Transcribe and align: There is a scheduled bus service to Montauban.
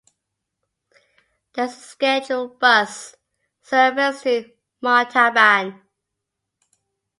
There 1.53 1.65
is 1.65 1.73
a 1.77 1.79
scheduled 1.79 2.59
bus 2.59 3.13
service 3.61 4.23
to 4.23 4.51
Montauban. 4.81 5.79